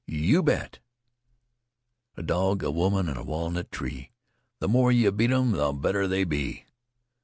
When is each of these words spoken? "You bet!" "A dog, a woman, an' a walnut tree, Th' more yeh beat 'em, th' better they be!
"You 0.07 0.41
bet!" 0.41 0.79
"A 2.17 2.23
dog, 2.23 2.63
a 2.63 2.71
woman, 2.71 3.07
an' 3.07 3.17
a 3.17 3.23
walnut 3.23 3.69
tree, 3.71 4.09
Th' 4.59 4.67
more 4.67 4.91
yeh 4.91 5.11
beat 5.11 5.29
'em, 5.29 5.53
th' 5.53 5.79
better 5.79 6.07
they 6.07 6.23
be! 6.23 6.65